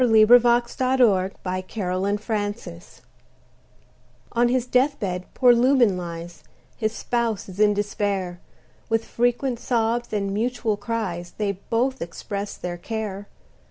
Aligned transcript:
Matthew 0.03 0.25
Prior 0.25 0.35
A 0.35 0.61
Reasonable 0.63 2.09
Affliction 2.15 2.81
ON 4.31 4.47
his 4.47 4.65
death 4.65 4.99
bed 4.99 5.25
poor 5.35 5.53
Lubin 5.53 5.95
lies: 5.95 6.43
His 6.75 6.91
spouse 6.93 7.47
is 7.47 7.59
in 7.59 7.75
despair: 7.75 8.39
With 8.89 9.05
frequent 9.05 9.59
sobs, 9.59 10.11
and 10.11 10.33
mutual 10.33 10.75
cries, 10.75 11.33
They 11.37 11.51
both 11.51 12.01
express 12.01 12.57
their 12.57 12.77
care. 12.77 13.27